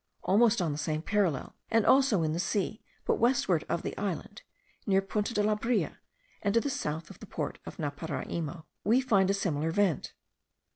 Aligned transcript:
Almost 0.23 0.63
on 0.63 0.71
the 0.71 0.79
same 0.79 1.03
parallel, 1.03 1.55
and 1.69 1.85
also 1.85 2.23
in 2.23 2.33
the 2.33 2.39
sea, 2.39 2.81
but 3.05 3.19
westward 3.19 3.63
of 3.69 3.83
the 3.83 3.95
island 3.99 4.41
(near 4.87 4.99
Punta 4.99 5.31
de 5.31 5.43
la 5.43 5.53
Brea, 5.53 5.95
and 6.41 6.55
to 6.55 6.59
the 6.59 6.71
south 6.71 7.11
of 7.11 7.19
the 7.19 7.27
port 7.27 7.59
of 7.67 7.77
Naparaimo), 7.77 8.65
we 8.83 8.99
find 8.99 9.29
a 9.29 9.35
similar 9.35 9.69
vent. 9.69 10.15